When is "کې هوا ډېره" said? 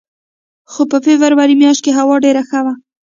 1.85-2.41